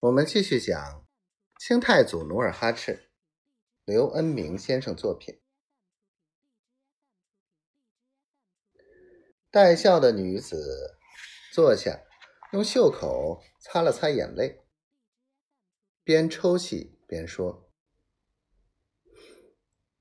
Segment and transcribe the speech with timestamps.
[0.00, 1.06] 我们继续讲
[1.58, 3.10] 清太祖努尔哈赤，
[3.84, 5.42] 刘恩明先生作品。
[9.50, 10.96] 带笑的女子
[11.52, 12.00] 坐下，
[12.52, 14.62] 用袖口擦了擦眼泪，
[16.02, 17.70] 边抽泣边说：“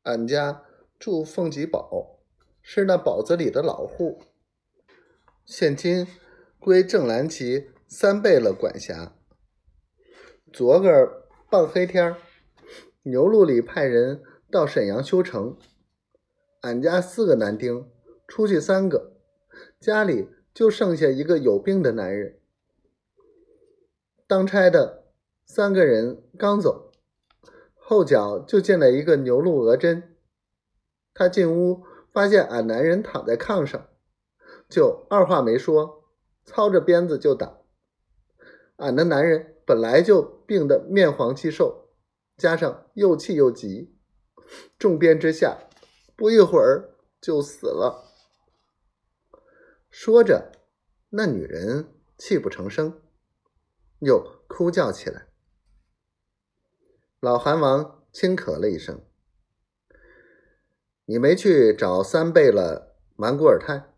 [0.04, 0.64] 俺家
[0.98, 2.22] 住凤吉堡，
[2.62, 4.24] 是那堡子里的老户，
[5.44, 6.08] 现今
[6.58, 9.14] 归郑兰旗三贝勒管辖。”
[10.52, 12.16] 昨个傍黑天
[13.04, 15.56] 牛路里派人到沈阳修城，
[16.62, 17.88] 俺家四个男丁
[18.28, 19.14] 出去三个，
[19.80, 22.40] 家里就剩下一个有病的男人。
[24.26, 25.04] 当差的
[25.46, 26.92] 三个人刚走，
[27.76, 30.16] 后脚就进来一个牛路额真。
[31.14, 33.88] 他进屋发现俺男人躺在炕上，
[34.68, 36.06] 就二话没说，
[36.44, 37.60] 操着鞭子就打。
[38.78, 39.56] 俺的男人。
[39.70, 41.92] 本来就病得面黄肌瘦，
[42.36, 43.96] 加上又气又急，
[44.80, 45.60] 重鞭之下，
[46.16, 48.04] 不一会儿就死了。
[49.92, 50.52] 说着，
[51.10, 53.00] 那女人泣不成声，
[54.00, 55.28] 又哭叫起来。
[57.20, 59.00] 老韩王轻咳了一声
[61.06, 63.94] ：“你没去找三贝勒蛮古尔泰？”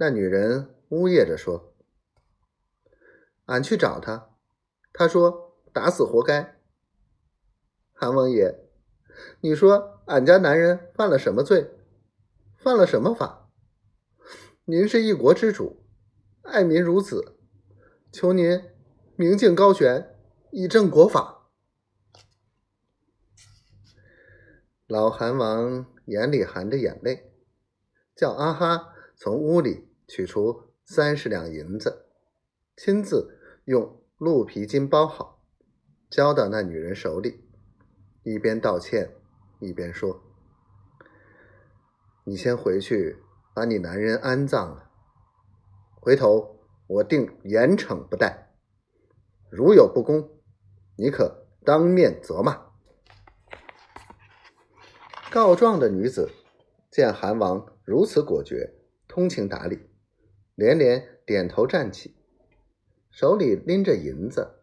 [0.00, 1.69] 那女人呜咽着说。
[3.50, 4.30] 俺去找他，
[4.92, 6.56] 他说打死活该。
[7.92, 8.70] 韩王爷，
[9.40, 11.68] 你说俺家男人犯了什么罪，
[12.56, 13.50] 犯了什么法？
[14.66, 15.84] 您是一国之主，
[16.42, 17.38] 爱民如子，
[18.12, 18.62] 求您
[19.16, 20.16] 明镜高悬，
[20.52, 21.50] 以正国法。
[24.86, 27.32] 老韩王眼里含着眼泪，
[28.14, 32.06] 叫阿哈从屋里取出三十两银子，
[32.76, 33.38] 亲自。
[33.70, 35.44] 用鹿皮筋包好，
[36.10, 37.44] 交到那女人手里，
[38.24, 39.14] 一边道歉
[39.60, 40.24] 一边说
[42.26, 43.22] ：“你先回去
[43.54, 44.90] 把你男人安葬了，
[46.00, 46.58] 回头
[46.88, 48.56] 我定严惩不贷。
[49.48, 50.28] 如有不公，
[50.96, 52.72] 你可当面责骂。”
[55.30, 56.28] 告状的女子
[56.90, 58.74] 见韩王如此果决、
[59.06, 59.88] 通情达理，
[60.56, 62.16] 连连点头站起。
[63.10, 64.62] 手里拎着银子，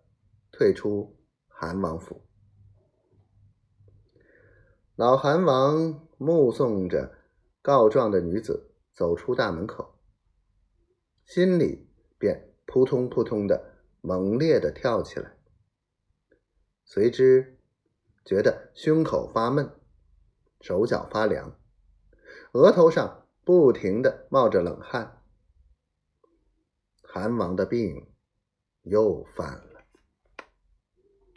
[0.51, 2.21] 退出韩王府。
[4.95, 7.13] 老韩王目送着
[7.61, 9.99] 告状的女子走出大门口，
[11.25, 15.37] 心里便扑通扑通的猛烈的跳起来，
[16.83, 17.59] 随之
[18.25, 19.69] 觉得胸口发闷，
[20.61, 21.59] 手脚发凉，
[22.53, 25.21] 额头上不停的冒着冷汗。
[27.03, 28.07] 韩王的病。
[28.89, 29.76] 又犯了。